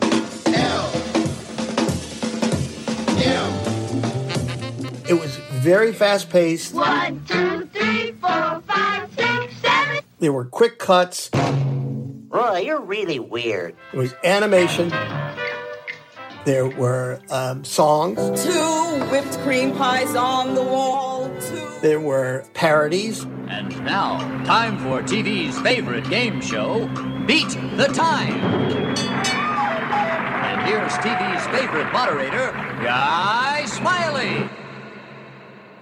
[5.09, 6.75] It was very fast paced.
[6.75, 10.01] One, two, three, four, five, six, seven.
[10.21, 11.29] There were quick cuts.
[11.35, 13.77] Roy, you're really weird.
[13.91, 14.91] There was animation.
[16.47, 18.43] There were um, songs.
[18.43, 21.29] Two whipped cream pies on the wall.
[21.41, 21.69] Two.
[21.83, 23.25] There were parodies.
[23.49, 26.89] And now, time for TV's favorite game show,
[27.27, 28.41] Beat the Time.
[30.45, 32.53] And here's TV's favorite moderator,
[32.83, 34.49] Guy Smiley.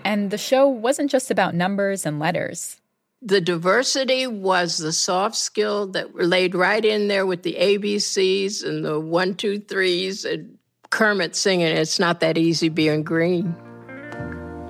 [0.05, 2.81] And the show wasn't just about numbers and letters.
[3.23, 8.85] The diversity was the soft skill that laid right in there with the ABCs and
[8.85, 10.59] the one, two, threes, and
[10.91, 13.55] Kermit singing, It's Not That Easy Being Green.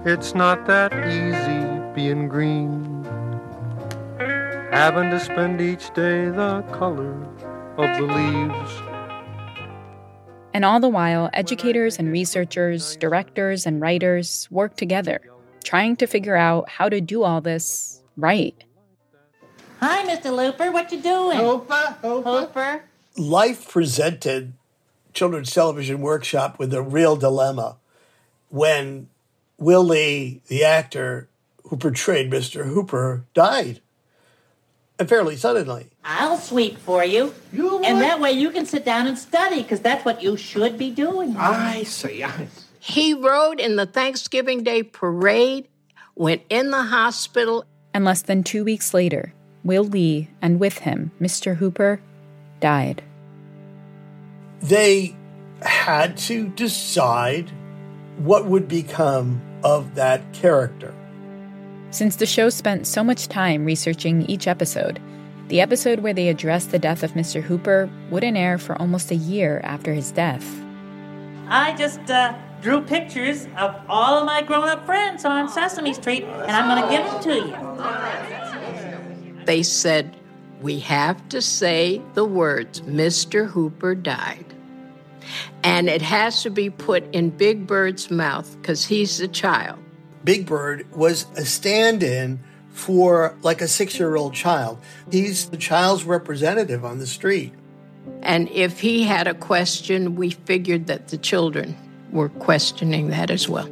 [0.05, 3.00] It's not that easy being green.
[4.73, 7.25] Having to spend each day the color
[7.77, 8.73] of the leaves.
[10.55, 15.21] And all the while, educators and researchers, directors and writers work together,
[15.65, 18.55] trying to figure out how to do all this right.
[19.81, 20.35] Hi, Mr.
[20.35, 20.71] Looper.
[20.71, 21.39] What you doing?
[21.39, 22.85] Hooper, Hooper.
[23.17, 24.53] Life presented
[25.13, 27.77] children's television workshop with a real dilemma
[28.51, 29.09] when
[29.59, 31.29] Will Lee, the actor
[31.65, 32.67] who portrayed Mr.
[32.67, 33.81] Hooper, died.
[35.01, 35.89] And fairly suddenly.
[36.05, 37.35] I'll sweep for you.
[37.55, 40.77] You and that way you can sit down and study, because that's what you should
[40.77, 41.35] be doing.
[41.39, 42.23] I see.
[42.23, 42.65] I see.
[42.79, 45.69] He rode in the Thanksgiving Day parade,
[46.15, 47.65] went in the hospital.
[47.95, 49.33] And less than two weeks later,
[49.65, 51.57] Will Lee, and with him, Mr.
[51.57, 52.03] Hooper,
[52.61, 53.03] died.
[54.61, 55.17] They
[55.63, 57.51] had to decide
[58.19, 60.95] what would become of that character.
[61.91, 65.01] Since the show spent so much time researching each episode,
[65.49, 67.43] the episode where they addressed the death of Mr.
[67.43, 70.47] Hooper wouldn't air for almost a year after his death.
[71.49, 76.23] I just uh, drew pictures of all of my grown up friends on Sesame Street,
[76.23, 77.35] and I'm going to give them to
[79.35, 79.45] you.
[79.45, 80.17] They said,
[80.61, 83.49] We have to say the words, Mr.
[83.49, 84.45] Hooper died.
[85.65, 89.81] And it has to be put in Big Bird's mouth because he's the child.
[90.25, 92.41] Big Bird was a stand in
[92.73, 94.79] for like a six year old child.
[95.11, 97.53] He's the child's representative on the street.
[98.23, 101.77] And if he had a question, we figured that the children
[102.11, 103.69] were questioning that as well.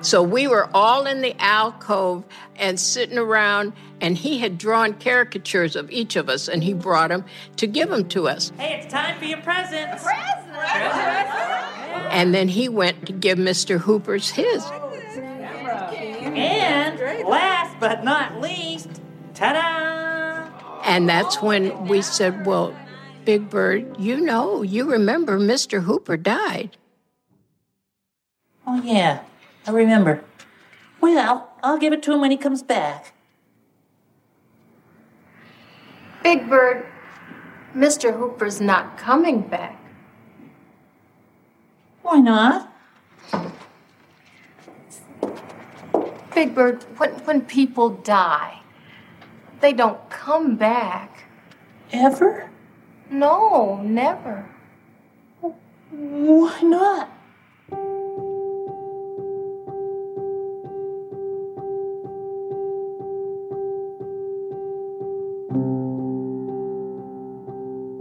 [0.00, 2.24] So we were all in the alcove
[2.56, 3.72] and sitting around,
[4.02, 7.24] and he had drawn caricatures of each of us, and he brought them
[7.56, 8.52] to give them to us.
[8.58, 10.04] Hey, it's time for your presents.
[12.14, 13.80] And then he went to give Mr.
[13.80, 14.64] Hooper's his.
[16.36, 16.98] And
[17.28, 19.00] last but not least,
[19.34, 20.80] ta da!
[20.84, 22.72] And that's when we said, Well,
[23.24, 25.82] Big Bird, you know, you remember Mr.
[25.82, 26.76] Hooper died.
[28.64, 29.24] Oh, yeah,
[29.66, 30.22] I remember.
[31.00, 33.12] Well, I'll give it to him when he comes back.
[36.22, 36.86] Big Bird,
[37.74, 38.16] Mr.
[38.16, 39.83] Hooper's not coming back.
[42.04, 42.70] Why not?
[46.34, 48.60] Big Bird, when, when people die,
[49.60, 51.24] they don't come back.
[51.92, 52.50] Ever?
[53.10, 54.46] No, never.
[55.90, 57.08] Why not?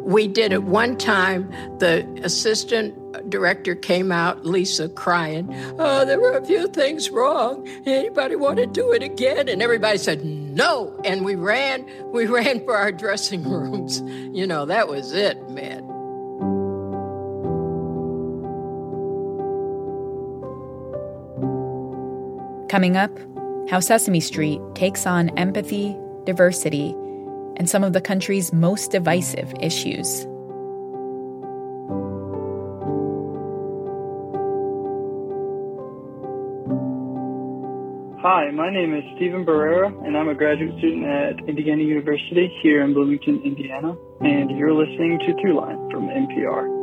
[0.06, 1.50] We did it one time.
[1.80, 2.98] The assistant
[3.34, 5.52] director came out, Lisa, crying.
[5.80, 7.68] Oh, there were a few things wrong.
[7.84, 9.50] Anybody want to do it again?
[9.50, 10.96] And everybody said no.
[11.04, 11.84] And we ran.
[12.12, 14.02] We ran for our dressing rooms.
[14.38, 15.82] You know, that was it, man.
[22.70, 23.18] Coming up,
[23.68, 26.92] how Sesame Street takes on empathy, diversity,
[27.58, 30.28] and some of the country's most divisive issues.
[38.56, 42.94] My name is Stephen Barrera, and I'm a graduate student at Indiana University here in
[42.94, 43.96] Bloomington, Indiana.
[44.22, 46.83] And you're listening to Throughline from NPR.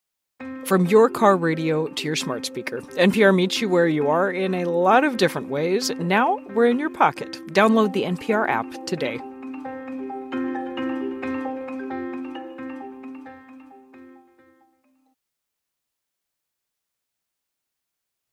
[0.65, 4.53] From your car radio to your smart speaker, NPR meets you where you are in
[4.53, 5.89] a lot of different ways.
[5.99, 7.33] Now we're in your pocket.
[7.47, 9.19] Download the NPR app today.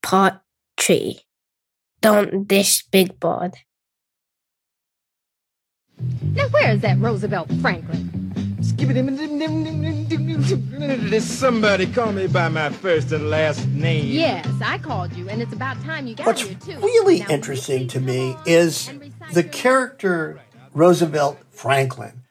[0.02, 0.40] Part
[0.78, 1.20] 3
[2.00, 3.56] Don't Dish Big Bird.
[6.22, 8.27] Now, where is that Roosevelt Franklin?
[8.78, 8.94] Did
[11.22, 14.06] somebody call me by my first and last name?
[14.06, 16.74] Yes, I called you, and it's about time you got What's here, too.
[16.74, 18.88] What's really Now, interesting to me is
[19.32, 20.40] the character
[20.74, 22.22] Roosevelt Franklin.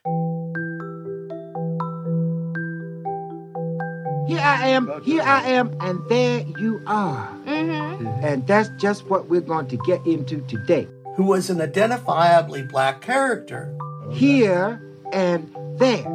[4.27, 7.27] Here I am, here I am, and there you are.
[7.45, 8.07] Mm-hmm.
[8.23, 10.87] And that's just what we're going to get into today.
[11.17, 13.77] Who was an identifiably black character.
[14.11, 14.81] Here
[15.11, 16.05] and there.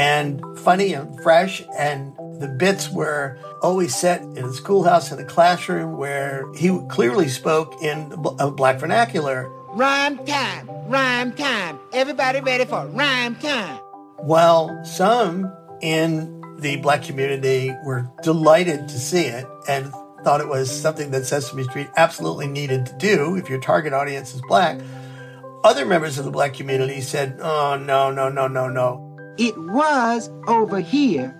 [0.00, 1.62] And funny and fresh.
[1.78, 7.28] And the bits were always set in a schoolhouse in a classroom where he clearly
[7.28, 9.46] spoke in a uh, black vernacular.
[9.74, 11.78] Rhyme time, rhyme time.
[11.92, 13.76] Everybody ready for rhyme time.
[14.16, 19.92] While some in the black community were delighted to see it and
[20.24, 24.34] thought it was something that Sesame Street absolutely needed to do if your target audience
[24.34, 24.80] is black.
[25.62, 29.09] Other members of the black community said, oh, no, no, no, no, no.
[29.40, 31.34] It was over here.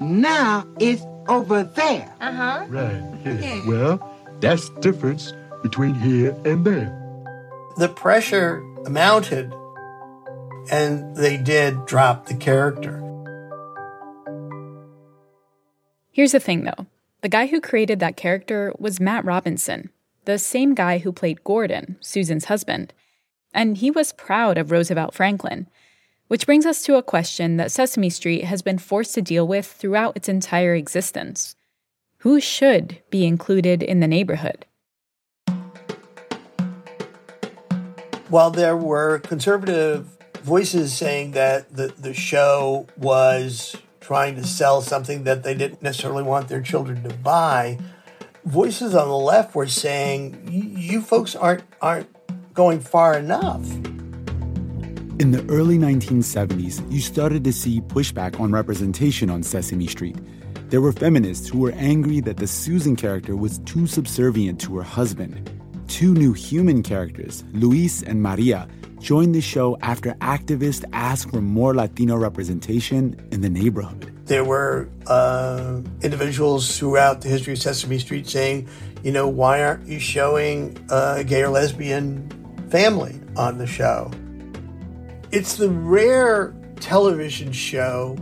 [0.00, 2.14] Now it's over there.
[2.20, 2.66] Uh huh.
[2.68, 3.02] Right.
[3.24, 3.66] Yeah.
[3.66, 5.32] Well, that's the difference
[5.62, 6.94] between here and there.
[7.78, 9.50] The pressure mounted,
[10.70, 13.02] and they did drop the character.
[16.12, 16.84] Here's the thing though
[17.22, 19.88] the guy who created that character was Matt Robinson,
[20.26, 22.92] the same guy who played Gordon, Susan's husband.
[23.54, 25.66] And he was proud of Roosevelt Franklin.
[26.28, 29.66] Which brings us to a question that Sesame Street has been forced to deal with
[29.66, 31.56] throughout its entire existence
[32.18, 34.66] Who should be included in the neighborhood?
[38.28, 45.24] While there were conservative voices saying that the, the show was trying to sell something
[45.24, 47.78] that they didn't necessarily want their children to buy,
[48.44, 52.08] voices on the left were saying, you folks aren't, aren't
[52.52, 53.66] going far enough.
[55.20, 60.16] In the early 1970s, you started to see pushback on representation on Sesame Street.
[60.68, 64.84] There were feminists who were angry that the Susan character was too subservient to her
[64.84, 65.50] husband.
[65.88, 68.68] Two new human characters, Luis and Maria,
[69.00, 74.14] joined the show after activists asked for more Latino representation in the neighborhood.
[74.26, 78.68] There were uh, individuals throughout the history of Sesame Street saying,
[79.02, 82.30] you know, why aren't you showing a gay or lesbian
[82.70, 84.12] family on the show?
[85.30, 88.16] It's the rare television show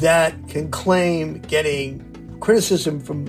[0.00, 3.26] that can claim getting criticism from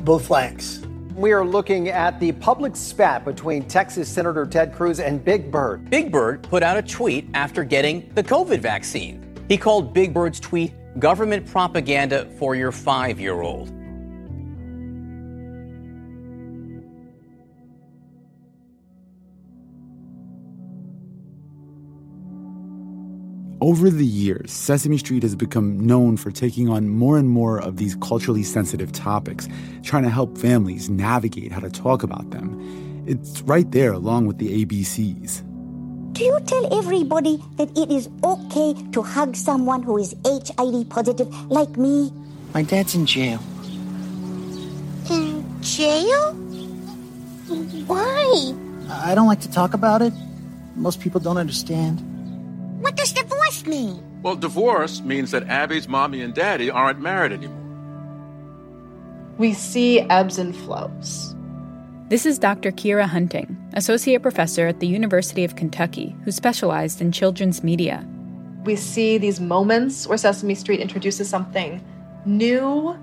[0.00, 0.80] both flanks.
[1.14, 5.88] We are looking at the public spat between Texas Senator Ted Cruz and Big Bird.
[5.88, 9.24] Big Bird put out a tweet after getting the COVID vaccine.
[9.48, 13.72] He called Big Bird's tweet government propaganda for your five year old.
[23.60, 27.76] Over the years, Sesame Street has become known for taking on more and more of
[27.76, 29.48] these culturally sensitive topics,
[29.82, 33.04] trying to help families navigate how to talk about them.
[33.08, 35.42] It's right there along with the ABCs.
[36.12, 41.28] Do you tell everybody that it is okay to hug someone who is HIV positive
[41.50, 42.12] like me?
[42.54, 43.40] My dad's in jail.
[45.10, 46.32] In jail?
[47.88, 48.54] Why?
[48.88, 50.12] I don't like to talk about it.
[50.76, 52.04] Most people don't understand.
[52.80, 54.04] What does divorce mean?
[54.22, 57.56] Well, divorce means that Abby's mommy and daddy aren't married anymore.
[59.36, 61.34] We see ebbs and flows.
[62.08, 62.72] This is Dr.
[62.72, 68.06] Kyra Hunting, associate professor at the University of Kentucky, who specialized in children's media.
[68.64, 71.84] We see these moments where Sesame Street introduces something
[72.24, 72.96] new,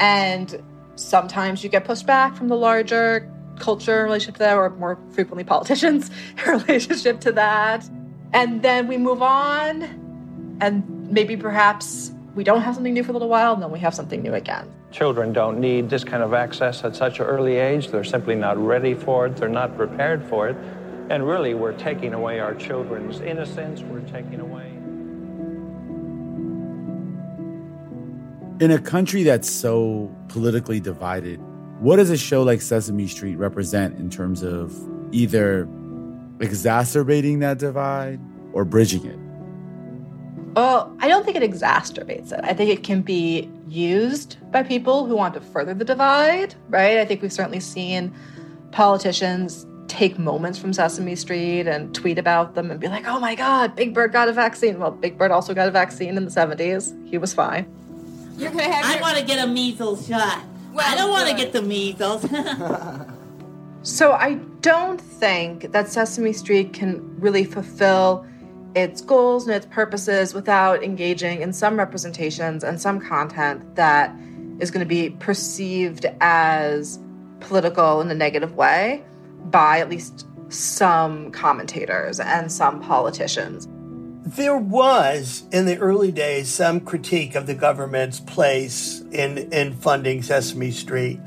[0.00, 0.62] and
[0.94, 5.44] sometimes you get pushed back from the larger culture relationship to that, or more frequently
[5.44, 6.10] politicians'
[6.46, 7.88] relationship to that.
[8.32, 13.14] And then we move on, and maybe perhaps we don't have something new for a
[13.14, 14.70] little while, and then we have something new again.
[14.90, 17.88] Children don't need this kind of access at such an early age.
[17.88, 20.56] They're simply not ready for it, they're not prepared for it.
[21.10, 24.66] And really, we're taking away our children's innocence, we're taking away.
[28.60, 31.40] In a country that's so politically divided,
[31.80, 34.76] what does a show like Sesame Street represent in terms of
[35.12, 35.66] either
[36.40, 38.20] exacerbating that divide
[38.52, 39.18] or bridging it?
[40.54, 42.40] Well, I don't think it exacerbates it.
[42.42, 46.98] I think it can be used by people who want to further the divide, right?
[46.98, 48.12] I think we've certainly seen
[48.72, 53.34] politicians take moments from Sesame Street and tweet about them and be like, oh my
[53.34, 54.78] God, Big Bird got a vaccine.
[54.78, 57.08] Well, Big Bird also got a vaccine in the 70s.
[57.08, 57.72] He was fine.
[58.36, 59.02] You're gonna have I your...
[59.02, 60.44] want to get a measles shot.
[60.72, 62.24] Well, I don't want to get the measles.
[63.88, 68.26] so I don't think that Sesame Street can really fulfill
[68.76, 74.14] its goals and its purposes without engaging in some representations and some content that
[74.60, 76.98] is going to be perceived as
[77.40, 79.02] political in a negative way
[79.46, 83.66] by at least some commentators and some politicians.
[84.36, 90.22] There was, in the early days, some critique of the government's place in, in funding
[90.22, 91.20] Sesame Street.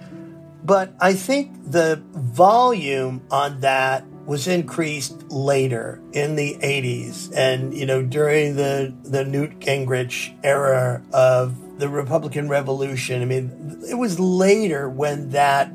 [0.63, 7.87] But I think the volume on that was increased later in the 80s and you
[7.87, 13.21] know during the the Newt Gingrich era of the Republican Revolution.
[13.21, 15.73] I mean, it was later when that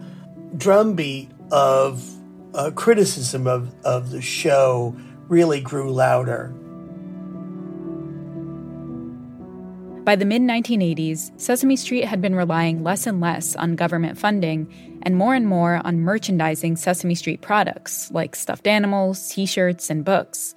[0.56, 2.08] drumbeat of
[2.54, 4.96] uh, criticism of, of the show
[5.28, 6.54] really grew louder.
[10.06, 15.00] By the mid 1980s, Sesame Street had been relying less and less on government funding
[15.02, 20.04] and more and more on merchandising Sesame Street products like stuffed animals, t shirts, and
[20.04, 20.54] books.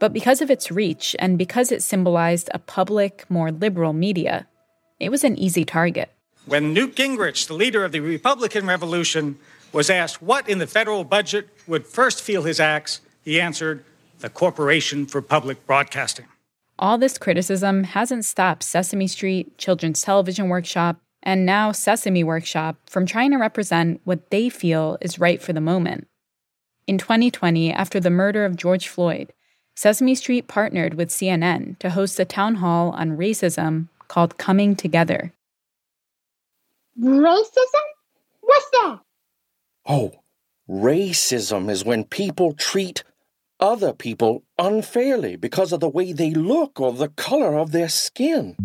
[0.00, 4.48] But because of its reach and because it symbolized a public, more liberal media,
[4.98, 6.10] it was an easy target.
[6.46, 9.38] When Newt Gingrich, the leader of the Republican Revolution,
[9.72, 13.84] was asked what in the federal budget would first feel his axe, he answered,
[14.18, 16.26] the Corporation for Public Broadcasting.
[16.78, 23.04] All this criticism hasn't stopped Sesame Street, Children's Television Workshop, and now Sesame Workshop from
[23.04, 26.06] trying to represent what they feel is right for the moment.
[26.86, 29.32] In 2020, after the murder of George Floyd,
[29.74, 35.32] Sesame Street partnered with CNN to host a town hall on racism called Coming Together.
[37.00, 37.86] Racism?
[38.40, 39.00] What's that?
[39.86, 40.12] Oh,
[40.68, 43.02] racism is when people treat
[43.60, 48.56] other people unfairly because of the way they look or the color of their skin.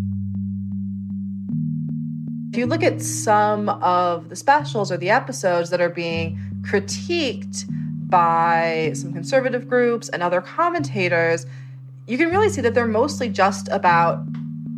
[2.50, 7.64] If you look at some of the specials or the episodes that are being critiqued
[8.08, 11.46] by some conservative groups and other commentators,
[12.06, 14.24] you can really see that they're mostly just about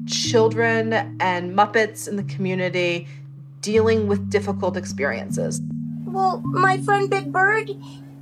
[0.07, 3.07] children and Muppets in the community
[3.61, 5.61] dealing with difficult experiences.
[6.05, 7.71] Well, my friend Big Bird,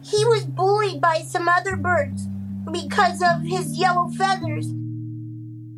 [0.05, 2.29] he was bullied by some other birds
[2.71, 4.73] because of his yellow feathers.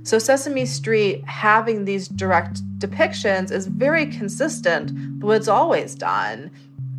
[0.03, 6.51] So, Sesame Street having these direct depictions is very consistent with what's always done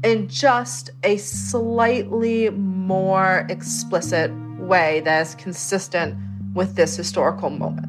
[0.03, 6.15] in just a slightly more explicit way that is consistent
[6.53, 7.87] with this historical moment.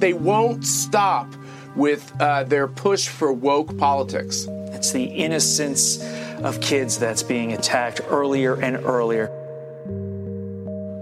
[0.00, 1.32] They won't stop
[1.76, 4.46] with uh, their push for woke politics.
[4.72, 5.98] It's the innocence
[6.42, 9.26] of kids that's being attacked earlier and earlier.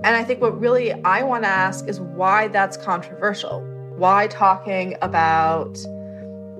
[0.04, 3.60] And I think what really I want to ask is why that's controversial.
[3.96, 5.78] Why talking about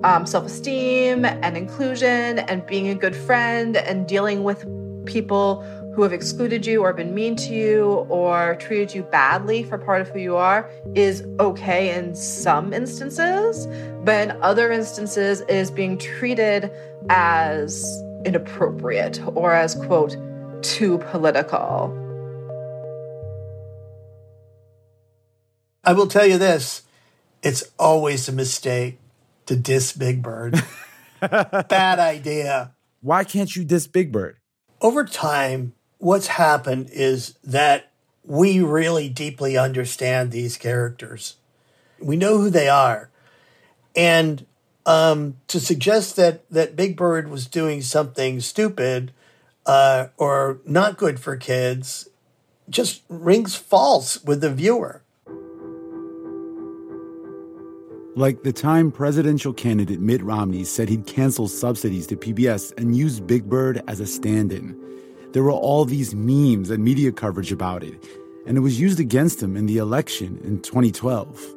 [0.03, 4.65] um, self esteem and inclusion and being a good friend and dealing with
[5.05, 5.61] people
[5.93, 10.01] who have excluded you or been mean to you or treated you badly for part
[10.01, 13.67] of who you are is okay in some instances,
[14.03, 16.71] but in other instances is being treated
[17.09, 20.15] as inappropriate or as, quote,
[20.61, 21.99] too political.
[25.83, 26.83] I will tell you this
[27.41, 28.99] it's always a mistake
[29.47, 30.63] to diss Big Bird.
[31.19, 32.73] Bad idea.
[33.01, 34.37] Why can't you diss Big Bird?
[34.81, 37.91] Over time, what's happened is that
[38.25, 41.35] we really deeply understand these characters.
[41.99, 43.09] We know who they are.
[43.95, 44.45] And
[44.85, 49.11] um, to suggest that, that Big Bird was doing something stupid
[49.65, 52.09] uh, or not good for kids
[52.69, 55.01] just rings false with the viewer.
[58.15, 63.19] Like the time presidential candidate Mitt Romney said he'd cancel subsidies to PBS and use
[63.19, 64.79] Big Bird as a stand in.
[65.31, 67.95] There were all these memes and media coverage about it,
[68.45, 71.55] and it was used against him in the election in 2012.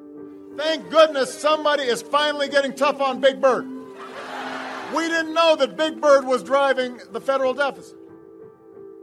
[0.56, 3.66] Thank goodness somebody is finally getting tough on Big Bird.
[4.94, 7.96] We didn't know that Big Bird was driving the federal deficit.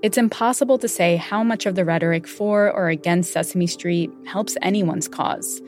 [0.02, 4.58] It's impossible to say how much of the rhetoric for or against Sesame Street helps
[4.62, 5.62] anyone's cause.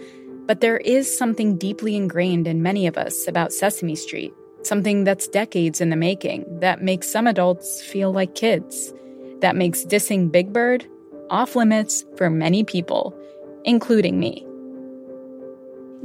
[0.46, 4.34] But there is something deeply ingrained in many of us about Sesame Street,
[4.64, 8.94] something that's decades in the making, that makes some adults feel like kids,
[9.40, 10.86] that makes dissing Big Bird
[11.30, 13.18] off limits for many people,
[13.64, 14.45] including me.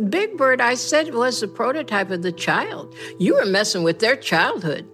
[0.09, 2.95] Big Bird, I said, was the prototype of the child.
[3.19, 4.89] You were messing with their childhood.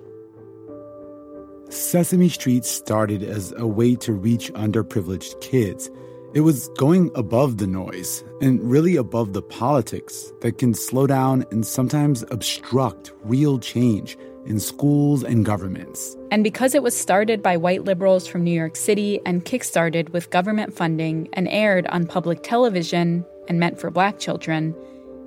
[1.68, 5.90] Sesame Street started as a way to reach underprivileged kids
[6.36, 11.46] it was going above the noise and really above the politics that can slow down
[11.50, 16.14] and sometimes obstruct real change in schools and governments.
[16.30, 20.28] And because it was started by white liberals from New York City and kickstarted with
[20.28, 24.74] government funding and aired on public television and meant for black children,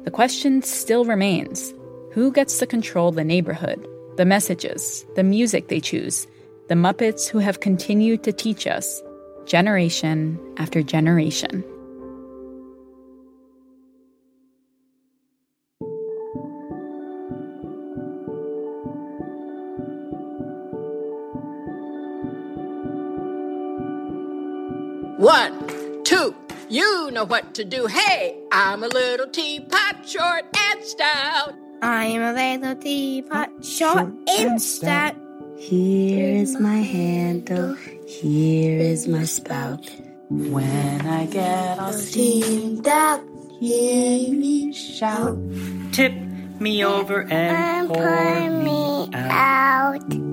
[0.09, 1.71] the question still remains
[2.13, 3.87] who gets to control the neighborhood,
[4.17, 6.25] the messages, the music they choose,
[6.67, 9.03] the Muppets who have continued to teach us
[9.45, 11.61] generation after generation.
[25.19, 25.68] One,
[26.69, 27.87] you know what to do.
[27.87, 31.53] Hey, I'm a little teapot, short and stout.
[31.81, 35.15] I'm a little teapot, short and stout.
[35.57, 37.75] Here is my handle,
[38.07, 39.89] here is my spout.
[40.29, 43.21] When I get all steamed up,
[43.59, 45.37] hear me shout.
[45.91, 46.13] Tip
[46.59, 50.28] me over and, And pour me out.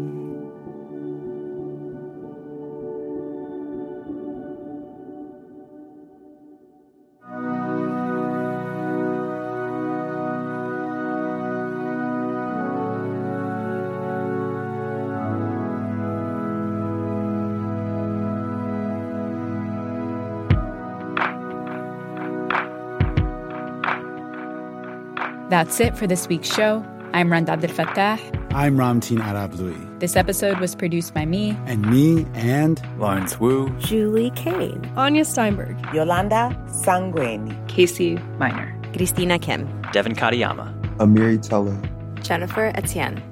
[25.56, 26.84] That's it for this week's show.
[27.14, 28.20] I'm Rund Abdelfatah.
[28.52, 29.98] I'm Ramtin Arablouei.
[30.00, 31.56] This episode was produced by me.
[31.64, 33.70] And me and Lawrence Wu.
[33.78, 34.84] Julie Caine.
[34.98, 35.74] Anya Steinberg.
[35.94, 37.56] Yolanda Sangweni.
[37.68, 38.78] Casey Miner.
[38.92, 39.66] Christina Kim.
[39.94, 40.78] Devin Katayama.
[40.98, 41.80] Amiri Teller.
[42.20, 43.22] Jennifer Etienne.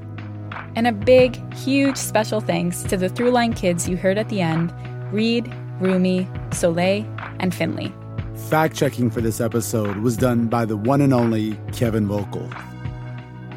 [0.77, 4.73] And a big, huge special thanks to the Throughline kids you heard at the end
[5.13, 7.05] Reed, Rumi, Soleil,
[7.39, 7.93] and Finley.
[8.37, 12.49] Fact checking for this episode was done by the one and only Kevin Volkl.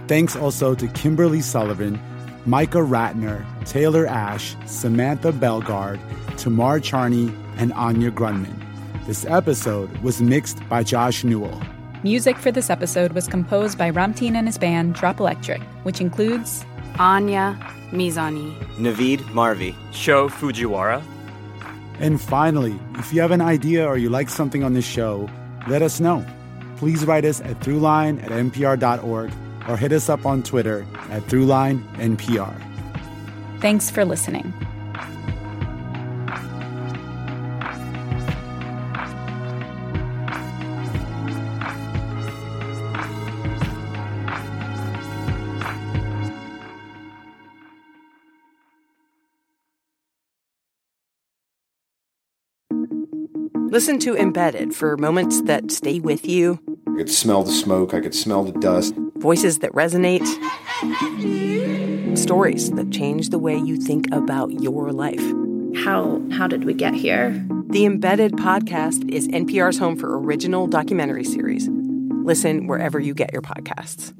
[0.07, 1.99] Thanks also to Kimberly Sullivan,
[2.45, 5.99] Micah Ratner, Taylor Ash, Samantha Belgard,
[6.37, 8.55] Tamar Charney, and Anya Grundmann.
[9.05, 11.61] This episode was mixed by Josh Newell.
[12.03, 16.63] Music for this episode was composed by Ramtin and his band Drop Electric, which includes
[16.99, 17.57] Anya
[17.91, 21.01] Mizani, Navid Marvi, Sho Fujiwara.
[21.99, 25.29] And finally, if you have an idea or you like something on this show,
[25.67, 26.25] let us know.
[26.77, 29.31] Please write us at throughline at npr.org
[29.67, 32.63] or hit us up on Twitter at throughlinenpr.
[33.59, 34.53] Thanks for listening.
[53.77, 57.99] Listen to Embedded for moments that stay with you, I could smell the smoke, I
[57.99, 58.95] could smell the dust.
[59.17, 60.25] voices that resonate,
[62.17, 65.21] stories that change the way you think about your life.
[65.85, 67.29] How how did we get here?
[67.69, 71.69] The Embedded podcast is NPR's home for original documentary series.
[71.69, 74.11] Listen wherever you get your podcasts.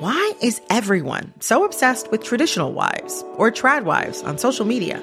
[0.00, 5.02] Why is everyone so obsessed with traditional wives or trad wives on social media?